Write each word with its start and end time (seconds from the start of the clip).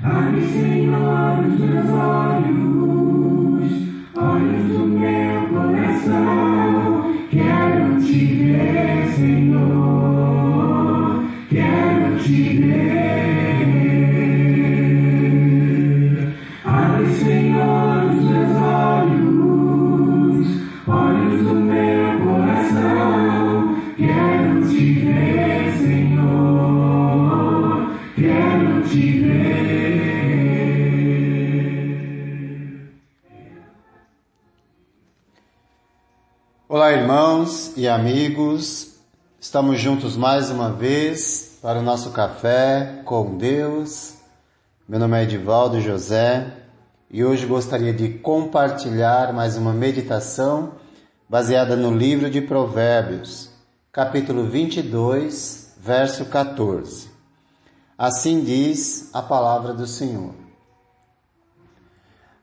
Abre, 0.00 0.40
Senhor, 0.46 1.40
os 1.44 1.58
meus 1.58 1.90
olhos, 1.90 3.72
olhos 4.16 4.72
do 4.72 4.86
meu 4.86 5.48
coração. 5.48 6.47
Amigos. 37.88 38.98
Estamos 39.40 39.80
juntos 39.80 40.16
mais 40.16 40.50
uma 40.50 40.70
vez 40.70 41.58
para 41.62 41.78
o 41.78 41.82
nosso 41.82 42.10
café 42.10 43.00
com 43.04 43.36
Deus. 43.36 44.14
Meu 44.86 44.98
nome 44.98 45.18
é 45.18 45.22
Edivaldo 45.22 45.80
José 45.80 46.52
e 47.10 47.24
hoje 47.24 47.46
gostaria 47.46 47.92
de 47.92 48.10
compartilhar 48.10 49.32
mais 49.32 49.56
uma 49.56 49.72
meditação 49.72 50.72
baseada 51.28 51.76
no 51.76 51.90
livro 51.90 52.30
de 52.30 52.42
Provérbios, 52.42 53.50
capítulo 53.90 54.44
22, 54.44 55.74
verso 55.80 56.26
14. 56.26 57.08
Assim 57.96 58.44
diz 58.44 59.10
a 59.14 59.22
palavra 59.22 59.72
do 59.72 59.86
Senhor. 59.86 60.34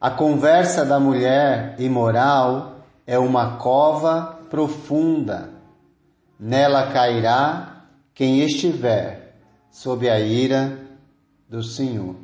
A 0.00 0.10
conversa 0.10 0.84
da 0.84 1.00
mulher 1.00 1.74
imoral 1.78 2.76
é 3.06 3.18
uma 3.18 3.56
cova 3.56 4.31
profunda. 4.52 5.48
Nela 6.38 6.92
cairá 6.92 7.86
quem 8.12 8.40
estiver 8.40 9.38
sob 9.70 10.10
a 10.10 10.20
ira 10.20 10.78
do 11.48 11.62
Senhor. 11.62 12.16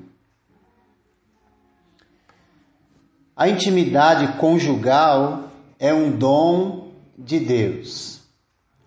A 3.34 3.49
intimidade 3.49 4.37
conjugal 4.37 5.49
é 5.79 5.95
um 5.95 6.19
dom 6.19 6.93
de 7.17 7.41
Deus. 7.41 8.21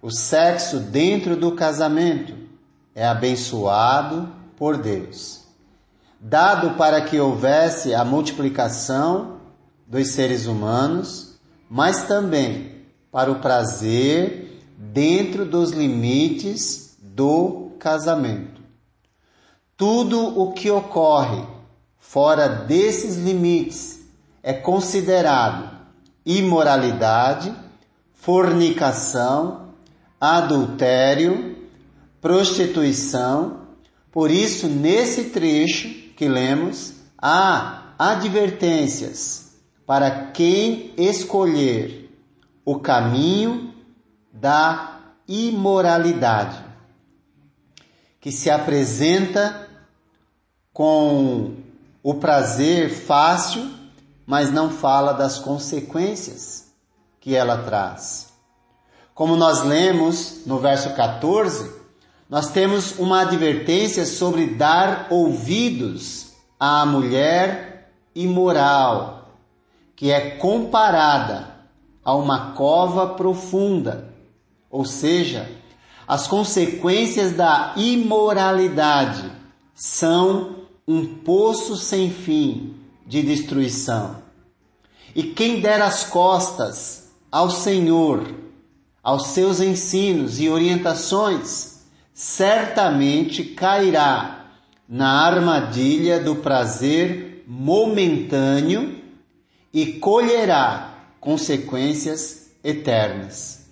O 0.04 0.12
sexo 0.12 0.80
dentro 0.80 1.36
do 1.36 1.54
casamento 1.54 2.36
é 2.94 3.08
abençoado 3.08 4.32
por 4.56 4.78
Deus, 4.78 5.48
dado 6.20 6.78
para 6.78 7.02
que 7.02 7.20
houvesse 7.20 7.96
a 7.96 8.06
multiplicação 8.06 9.38
dos 9.88 10.10
seres 10.10 10.46
humanos, 10.46 11.40
mas 11.68 12.04
também 12.04 12.71
para 13.12 13.32
o 13.32 13.40
prazer 13.40 14.62
dentro 14.78 15.46
dos 15.46 15.72
limites 15.72 16.96
do 17.02 17.72
casamento. 17.78 18.62
Tudo 19.76 20.40
o 20.40 20.54
que 20.54 20.70
ocorre 20.72 21.44
fora 22.00 22.48
desses 22.48 23.18
limites 23.18 24.02
é 24.42 24.54
considerado 24.54 25.70
imoralidade, 26.26 27.54
fornicação, 28.14 29.70
adultério, 30.20 31.58
prostituição. 32.20 33.62
Por 34.12 34.30
isso, 34.30 34.68
nesse 34.68 35.26
trecho 35.26 35.90
que 36.16 36.28
lemos, 36.28 36.94
há 37.18 37.94
advertências 37.98 39.54
para 39.86 40.28
quem 40.28 40.94
escolher 40.98 42.01
o 42.64 42.80
caminho 42.80 43.74
da 44.32 45.00
imoralidade, 45.28 46.64
que 48.20 48.32
se 48.32 48.50
apresenta 48.50 49.68
com 50.74 51.56
o 52.04 52.16
prazer 52.16 52.90
fácil, 52.90 53.70
mas 54.26 54.52
não 54.52 54.70
fala 54.70 55.14
das 55.14 55.40
consequências 55.40 56.72
que 57.20 57.36
ela 57.36 57.64
traz. 57.64 58.32
Como 59.14 59.36
nós 59.36 59.64
lemos 59.64 60.46
no 60.46 60.60
verso 60.60 60.96
14, 60.96 61.72
nós 62.30 62.50
temos 62.50 62.98
uma 62.98 63.22
advertência 63.22 64.06
sobre 64.06 64.56
dar 64.56 65.08
ouvidos 65.10 66.32
à 66.60 66.86
mulher 66.86 67.92
imoral, 68.16 69.36
que 69.96 70.12
é 70.12 70.32
comparada 70.38 71.51
a 72.04 72.16
uma 72.16 72.52
cova 72.54 73.08
profunda, 73.16 74.14
ou 74.70 74.86
seja, 74.86 75.50
as 76.08 76.28
consequências 76.28 77.32
da 77.32 77.74
imoralidade 77.78 79.32
são 79.74 80.56
um 80.88 81.06
poço 81.06 81.78
sem 81.78 82.10
fim 82.10 82.76
de 83.06 83.22
destruição. 83.22 84.18
E 85.16 85.24
quem 85.24 85.60
der 85.60 85.82
as 85.82 86.04
costas 86.04 87.12
ao 87.32 87.50
Senhor, 87.50 88.34
aos 89.04 89.28
seus 89.28 89.60
ensinos 89.60 90.40
e 90.40 90.50
orientações, 90.50 91.82
certamente 92.14 93.44
cairá 93.44 94.48
na 94.88 95.26
armadilha 95.26 96.20
do 96.20 96.36
prazer 96.36 97.44
momentâneo 97.48 99.02
e 99.74 99.94
colherá 99.94 100.91
consequências 101.22 102.50
eternas. 102.64 103.68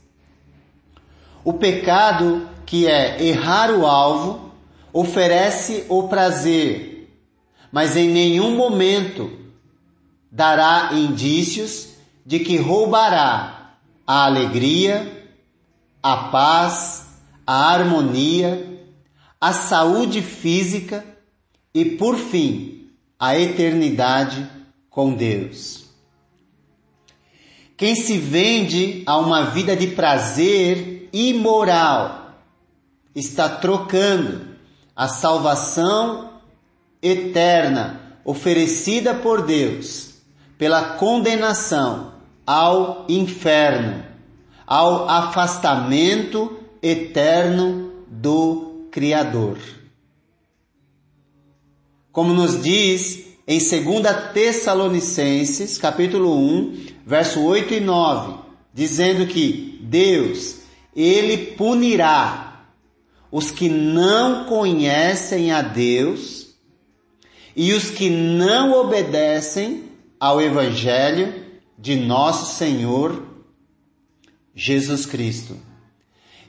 O 1.43 1.53
pecado, 1.53 2.47
que 2.65 2.87
é 2.87 3.21
errar 3.21 3.71
o 3.71 3.85
alvo, 3.85 4.53
oferece 4.93 5.83
o 5.89 6.07
prazer, 6.07 7.11
mas 7.71 7.97
em 7.97 8.07
nenhum 8.07 8.55
momento 8.55 9.31
dará 10.31 10.91
indícios 10.93 11.89
de 12.25 12.39
que 12.39 12.57
roubará 12.57 13.73
a 14.05 14.25
alegria, 14.25 15.27
a 16.01 16.15
paz, 16.29 17.07
a 17.45 17.71
harmonia, 17.71 18.79
a 19.41 19.53
saúde 19.53 20.21
física 20.21 21.03
e, 21.73 21.85
por 21.85 22.15
fim, 22.15 22.91
a 23.17 23.37
eternidade 23.37 24.47
com 24.89 25.13
Deus. 25.13 25.78
Quem 27.79 27.95
se 27.95 28.17
vende 28.17 29.03
a 29.05 29.17
uma 29.17 29.51
vida 29.51 29.73
de 29.73 29.87
prazer 29.87 31.07
imoral 31.13 32.33
está 33.15 33.47
trocando 33.47 34.49
a 34.93 35.07
salvação 35.07 36.41
eterna 37.01 38.17
oferecida 38.25 39.15
por 39.15 39.45
Deus 39.45 40.15
pela 40.57 40.95
condenação 40.95 42.15
ao 42.45 43.05
inferno, 43.07 44.03
ao 44.67 45.07
afastamento 45.07 46.59
eterno 46.83 47.93
do 48.09 48.89
Criador. 48.91 49.57
Como 52.11 52.33
nos 52.33 52.61
diz 52.61 53.28
em 53.51 53.57
2 53.57 54.31
Tessalonicenses, 54.31 55.79
capítulo 55.79 56.37
1, 56.37 56.85
verso 57.03 57.41
8 57.41 57.73
e 57.73 57.79
9, 57.79 58.37
dizendo 58.71 59.25
que 59.25 59.79
Deus, 59.81 60.57
ele 60.95 61.55
punirá 61.55 62.67
os 63.31 63.49
que 63.49 63.67
não 63.67 64.45
conhecem 64.45 65.51
a 65.51 65.63
Deus 65.63 66.49
e 67.55 67.73
os 67.73 67.89
que 67.89 68.07
não 68.07 68.71
obedecem 68.81 69.85
ao 70.19 70.39
evangelho 70.39 71.33
de 71.75 71.95
nosso 71.95 72.55
Senhor 72.55 73.23
Jesus 74.53 75.07
Cristo. 75.07 75.57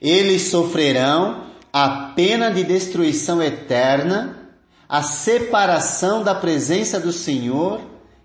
Eles 0.02 0.42
sofrerão 0.42 1.46
a 1.72 2.12
pena 2.14 2.50
de 2.50 2.62
destruição 2.62 3.42
eterna 3.42 4.39
a 4.90 5.04
separação 5.04 6.24
da 6.24 6.34
presença 6.34 6.98
do 6.98 7.12
Senhor 7.12 7.80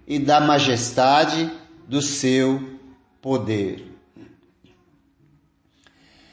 e 0.08 0.18
da 0.18 0.42
majestade 0.42 1.52
do 1.88 2.02
seu 2.02 2.80
poder. 3.22 3.96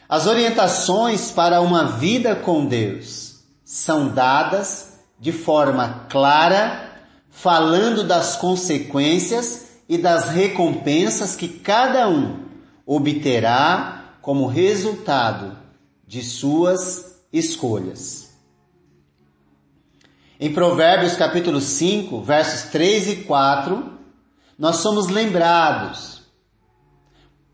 As 0.09 0.27
orientações 0.27 1.31
para 1.31 1.61
uma 1.61 1.85
vida 1.85 2.35
com 2.35 2.65
Deus 2.65 3.41
são 3.63 4.09
dadas 4.09 4.95
de 5.21 5.33
forma 5.33 6.07
clara, 6.09 6.97
falando 7.29 8.03
das 8.03 8.35
consequências 8.35 9.67
e 9.87 9.99
das 9.99 10.31
recompensas 10.31 11.37
que 11.37 11.47
cada 11.47 12.09
um 12.09 12.47
obterá 12.87 14.17
como 14.23 14.47
resultado 14.47 15.59
de 16.07 16.23
suas 16.23 17.21
escolhas. 17.31 18.32
Em 20.45 20.53
Provérbios 20.53 21.15
capítulo 21.15 21.61
5, 21.61 22.21
versos 22.21 22.69
3 22.73 23.11
e 23.11 23.17
4, 23.23 23.93
nós 24.59 24.79
somos 24.79 25.07
lembrados, 25.07 26.21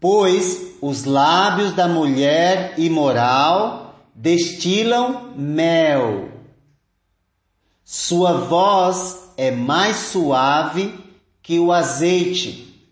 pois 0.00 0.74
os 0.80 1.04
lábios 1.04 1.74
da 1.74 1.86
mulher 1.86 2.72
imoral 2.78 3.94
destilam 4.14 5.34
mel. 5.36 6.30
Sua 7.84 8.32
voz 8.32 9.32
é 9.36 9.50
mais 9.50 9.96
suave 9.96 10.98
que 11.42 11.58
o 11.58 11.70
azeite, 11.70 12.90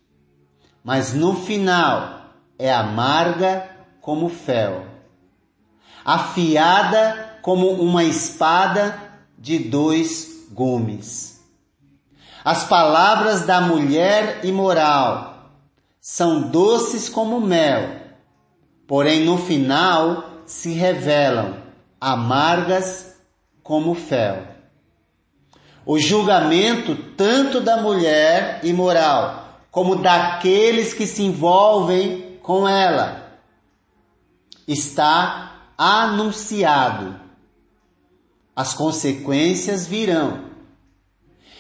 mas 0.85 1.15
no 1.15 1.37
final 1.37 2.35
é 2.59 2.71
amarga 2.71 3.67
como 4.03 4.29
fel, 4.29 4.85
afiada 6.05 7.39
como 7.41 7.71
uma 7.71 8.05
espada 8.05 9.06
de 9.39 9.59
dois 9.59 10.47
gumes. 10.53 11.41
As 12.45 12.65
palavras 12.65 13.45
da 13.45 13.61
mulher 13.61 14.45
imoral 14.45 15.51
são 16.01 16.43
doces 16.43 17.09
como 17.09 17.41
mel, 17.41 17.97
porém 18.87 19.25
no 19.25 19.37
final 19.37 20.43
se 20.47 20.73
revelam 20.73 21.57
amargas 22.01 23.17
como 23.63 23.95
fel. 23.95 24.47
O 25.85 25.99
julgamento 25.99 26.95
tanto 27.17 27.61
da 27.61 27.79
mulher 27.79 28.61
imoral 28.65 29.61
como 29.71 29.97
daqueles 29.97 30.95
que 30.95 31.07
se 31.07 31.23
envolvem 31.23 32.39
com 32.43 32.69
ela 32.69 33.41
está 34.67 35.53
anunciado. 35.77 37.26
As 38.57 38.73
consequências 38.73 39.87
virão. 39.87 40.47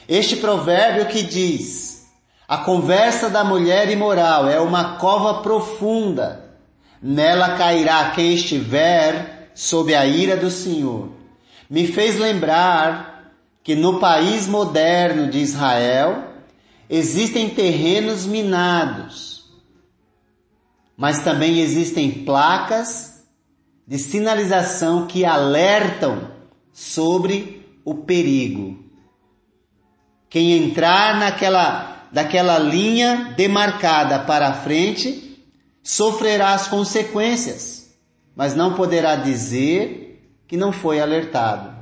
Este 0.08 0.36
provérbio 0.36 1.04
que 1.06 1.22
diz: 1.22 2.06
a 2.48 2.56
conversa 2.56 3.28
da 3.28 3.44
mulher 3.44 3.90
imoral 3.90 4.48
é 4.48 4.58
uma 4.58 4.96
cova 4.96 5.42
profunda, 5.42 6.56
nela 7.02 7.58
cairá 7.58 8.12
quem 8.12 8.32
estiver 8.32 9.50
sob 9.54 9.94
a 9.94 10.06
ira 10.06 10.38
do 10.38 10.50
Senhor. 10.50 11.10
Me 11.68 11.86
fez 11.86 12.18
lembrar 12.18 13.34
que 13.62 13.74
no 13.74 13.98
país 13.98 14.46
moderno 14.46 15.28
de 15.28 15.40
Israel 15.40 16.24
existem 16.88 17.50
terrenos 17.50 18.24
minados, 18.24 19.44
mas 20.96 21.22
também 21.22 21.58
existem 21.58 22.24
placas 22.24 23.24
de 23.86 23.98
sinalização 23.98 25.06
que 25.06 25.26
alertam 25.26 26.35
sobre 26.76 27.66
o 27.82 27.94
perigo. 27.94 28.84
Quem 30.28 30.52
entrar 30.52 31.18
naquela, 31.18 32.06
daquela 32.12 32.58
linha 32.58 33.32
demarcada 33.34 34.18
para 34.18 34.48
a 34.48 34.52
frente 34.52 35.40
sofrerá 35.82 36.52
as 36.52 36.68
consequências, 36.68 37.96
mas 38.36 38.54
não 38.54 38.74
poderá 38.74 39.16
dizer 39.16 40.22
que 40.46 40.54
não 40.54 40.70
foi 40.70 41.00
alertado. 41.00 41.74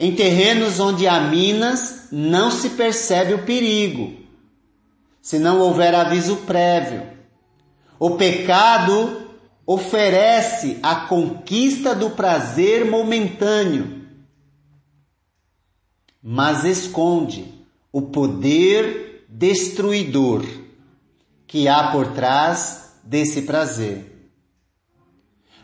Em 0.00 0.14
terrenos 0.14 0.80
onde 0.80 1.06
há 1.06 1.20
minas, 1.20 2.08
não 2.10 2.50
se 2.50 2.70
percebe 2.70 3.34
o 3.34 3.44
perigo, 3.44 4.24
se 5.20 5.38
não 5.38 5.60
houver 5.60 5.94
aviso 5.94 6.36
prévio. 6.38 7.02
O 7.98 8.12
pecado 8.12 9.23
oferece 9.66 10.78
a 10.82 11.06
conquista 11.06 11.94
do 11.94 12.10
prazer 12.10 12.90
momentâneo 12.90 14.04
mas 16.26 16.64
esconde 16.64 17.52
o 17.92 18.00
poder 18.00 19.26
destruidor 19.28 20.42
que 21.46 21.68
há 21.68 21.90
por 21.90 22.14
trás 22.14 22.94
desse 23.04 23.42
prazer. 23.42 24.30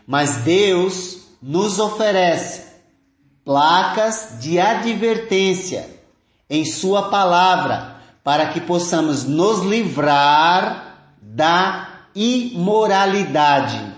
Mas 0.05 0.43
Deus 0.43 1.21
nos 1.41 1.79
oferece 1.79 2.73
placas 3.43 4.37
de 4.39 4.59
advertência 4.59 5.89
em 6.47 6.63
Sua 6.63 7.09
palavra 7.09 7.99
para 8.23 8.53
que 8.53 8.61
possamos 8.61 9.23
nos 9.23 9.61
livrar 9.65 11.15
da 11.19 12.05
imoralidade, 12.13 13.90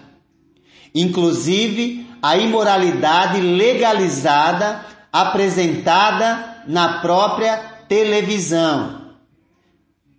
inclusive 0.94 2.08
a 2.22 2.38
imoralidade 2.38 3.42
legalizada 3.42 4.86
apresentada 5.12 6.64
na 6.68 7.00
própria 7.00 7.58
televisão, 7.88 9.02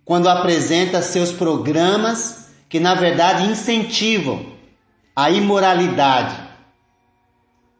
quando 0.03 0.29
apresenta 0.29 1.01
seus 1.01 1.31
programas 1.31 2.49
que 2.69 2.79
na 2.79 2.93
verdade 2.93 3.49
incentivam 3.49 4.53
a 5.15 5.29
imoralidade. 5.29 6.35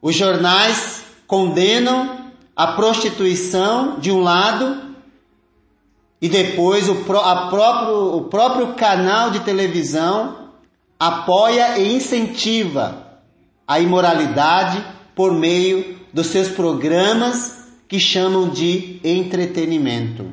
Os 0.02 0.16
jornais 0.16 1.04
condenam 1.28 2.32
a 2.56 2.68
prostituição 2.68 4.00
de 4.00 4.12
um 4.12 4.22
lado 4.22 4.96
e 6.22 6.30
depois 6.30 6.88
o, 6.88 7.04
próprio, 7.04 8.16
o 8.16 8.24
próprio 8.26 8.74
canal 8.74 9.30
de 9.30 9.42
televisão 9.42 10.45
apoia 11.00 11.78
e 11.78 11.94
incentiva 11.94 13.20
a 13.68 13.80
imoralidade 13.80 14.84
por 15.14 15.34
meio 15.34 16.00
dos 16.14 16.28
seus 16.28 16.50
programas 16.50 17.66
que 17.88 18.00
chamam 18.00 18.50
de 18.50 19.00
entretenimento. 19.04 20.32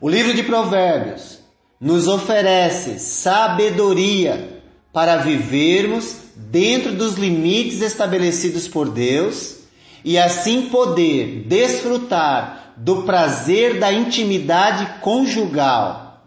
O 0.00 0.08
livro 0.08 0.34
de 0.34 0.42
Provérbios 0.42 1.38
nos 1.80 2.06
oferece 2.06 2.98
sabedoria 2.98 4.62
para 4.92 5.16
vivermos 5.16 6.16
dentro 6.36 6.92
dos 6.94 7.14
limites 7.14 7.80
estabelecidos 7.80 8.68
por 8.68 8.90
Deus 8.90 9.56
e 10.04 10.18
assim 10.18 10.68
poder 10.68 11.44
desfrutar 11.46 12.74
do 12.76 13.02
prazer 13.02 13.80
da 13.80 13.92
intimidade 13.92 15.00
conjugal 15.00 16.24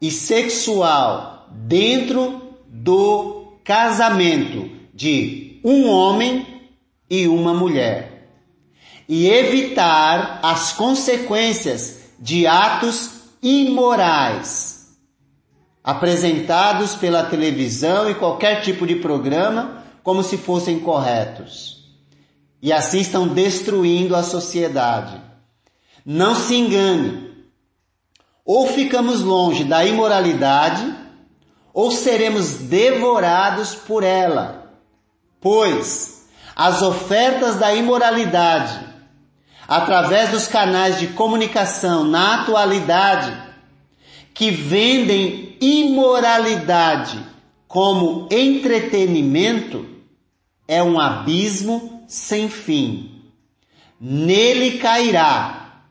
e 0.00 0.10
sexual 0.10 1.31
dentro 1.54 2.54
do 2.66 3.54
casamento 3.64 4.70
de 4.94 5.60
um 5.64 5.88
homem 5.88 6.46
e 7.08 7.28
uma 7.28 7.54
mulher 7.54 8.12
e 9.08 9.28
evitar 9.28 10.40
as 10.42 10.72
consequências 10.72 12.00
de 12.18 12.46
atos 12.46 13.10
imorais 13.42 14.96
apresentados 15.82 16.94
pela 16.94 17.24
televisão 17.24 18.08
e 18.08 18.14
qualquer 18.14 18.62
tipo 18.62 18.86
de 18.86 18.96
programa 18.96 19.82
como 20.02 20.22
se 20.22 20.36
fossem 20.36 20.78
corretos. 20.78 21.82
E 22.60 22.72
assim 22.72 23.00
estão 23.00 23.26
destruindo 23.26 24.14
a 24.14 24.22
sociedade. 24.22 25.20
Não 26.06 26.34
se 26.34 26.54
engane. 26.54 27.32
Ou 28.44 28.68
ficamos 28.68 29.20
longe 29.20 29.64
da 29.64 29.84
imoralidade, 29.84 30.94
ou 31.72 31.90
seremos 31.90 32.54
devorados 32.54 33.74
por 33.74 34.02
ela. 34.02 34.72
Pois 35.40 36.26
as 36.54 36.82
ofertas 36.82 37.56
da 37.56 37.74
imoralidade 37.74 38.86
através 39.66 40.30
dos 40.30 40.46
canais 40.46 41.00
de 41.00 41.08
comunicação 41.08 42.04
na 42.04 42.42
atualidade 42.42 43.32
que 44.34 44.50
vendem 44.50 45.56
imoralidade 45.60 47.18
como 47.66 48.28
entretenimento 48.30 49.86
é 50.68 50.82
um 50.82 51.00
abismo 51.00 52.04
sem 52.06 52.48
fim. 52.48 53.22
Nele 53.98 54.78
cairá 54.78 55.84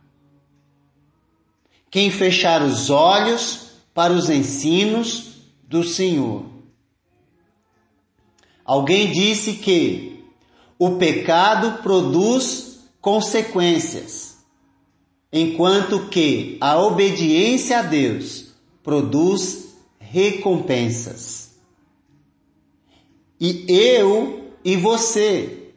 quem 1.90 2.12
fechar 2.12 2.62
os 2.62 2.90
olhos 2.90 3.72
para 3.94 4.14
os 4.14 4.30
ensinos 4.30 5.31
do 5.72 5.86
Senhor. 5.86 6.44
Alguém 8.66 9.10
disse 9.10 9.54
que 9.54 10.26
o 10.78 10.98
pecado 10.98 11.82
produz 11.82 12.82
consequências, 13.00 14.38
enquanto 15.32 16.10
que 16.10 16.58
a 16.60 16.78
obediência 16.78 17.80
a 17.80 17.82
Deus 17.84 18.54
produz 18.84 19.78
recompensas. 19.98 21.52
E 23.40 23.66
eu 23.70 24.52
e 24.66 24.76
você 24.76 25.74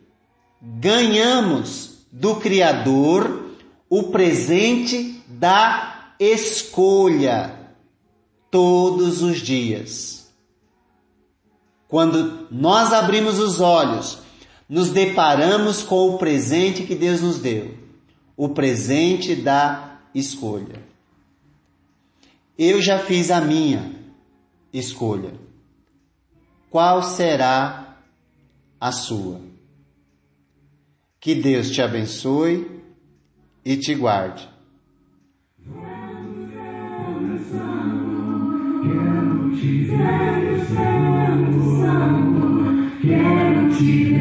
ganhamos 0.61 2.05
do 2.11 2.35
Criador 2.37 3.45
o 3.89 4.11
presente 4.11 5.23
da 5.29 6.15
escolha 6.19 7.64
todos 8.55 9.21
os 9.21 9.39
dias. 9.39 10.33
Quando 11.89 12.47
nós 12.53 12.93
abrimos 12.93 13.41
os 13.41 13.61
olhos 13.61 14.21
nos 14.69 14.91
deparamos 14.91 15.83
com 15.83 16.11
o 16.11 16.19
presente 16.19 16.85
que 16.85 16.95
Deus 16.95 17.21
nos 17.21 17.41
deu, 17.41 17.77
o 18.37 18.51
presente 18.51 19.35
da 19.35 19.99
escolha. 20.15 20.81
Eu 22.57 22.81
já 22.81 23.01
fiz 23.01 23.33
a 23.33 23.41
minha 23.41 23.97
escolha. 24.73 25.35
Qual 26.71 27.03
será 27.03 27.99
a 28.81 28.93
sua? 28.93 29.41
Que 31.19 31.35
Deus 31.35 31.73
te 31.73 31.83
abençoe 31.83 32.81
e 33.65 33.77
te 33.77 33.97
guarde. 33.97 34.49
Quero 38.85 39.49
te 39.49 39.97
ver, 39.97 40.61
Senhor, 40.67 41.81
Santo, 41.81 42.65
quero 43.01 43.69
te 43.69 44.05
ver. 44.05 44.14